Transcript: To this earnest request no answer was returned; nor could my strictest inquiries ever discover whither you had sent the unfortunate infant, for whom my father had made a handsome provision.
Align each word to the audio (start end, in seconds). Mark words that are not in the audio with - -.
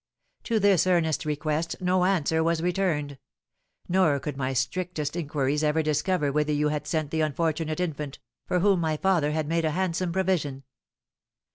To 0.45 0.57
this 0.59 0.87
earnest 0.87 1.25
request 1.25 1.75
no 1.79 2.05
answer 2.05 2.43
was 2.43 2.63
returned; 2.63 3.19
nor 3.87 4.19
could 4.19 4.35
my 4.35 4.51
strictest 4.51 5.15
inquiries 5.15 5.63
ever 5.63 5.83
discover 5.83 6.31
whither 6.31 6.51
you 6.53 6.69
had 6.69 6.87
sent 6.87 7.11
the 7.11 7.21
unfortunate 7.21 7.79
infant, 7.79 8.17
for 8.47 8.61
whom 8.61 8.79
my 8.79 8.97
father 8.97 9.29
had 9.29 9.47
made 9.47 9.63
a 9.63 9.69
handsome 9.69 10.11
provision. 10.11 10.63